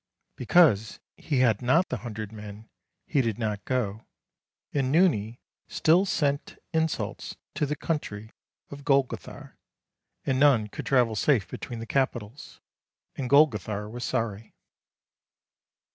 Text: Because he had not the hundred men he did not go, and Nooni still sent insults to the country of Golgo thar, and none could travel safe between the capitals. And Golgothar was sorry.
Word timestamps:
Because 0.35 0.99
he 1.15 1.41
had 1.41 1.61
not 1.61 1.89
the 1.89 1.97
hundred 1.97 2.31
men 2.31 2.67
he 3.05 3.21
did 3.21 3.37
not 3.37 3.63
go, 3.65 4.07
and 4.73 4.91
Nooni 4.91 5.39
still 5.67 6.07
sent 6.07 6.57
insults 6.73 7.37
to 7.53 7.67
the 7.67 7.75
country 7.75 8.31
of 8.71 8.83
Golgo 8.83 9.15
thar, 9.19 9.59
and 10.25 10.39
none 10.39 10.69
could 10.69 10.87
travel 10.87 11.15
safe 11.15 11.47
between 11.47 11.77
the 11.77 11.85
capitals. 11.85 12.59
And 13.15 13.29
Golgothar 13.29 13.87
was 13.91 14.03
sorry. 14.03 14.55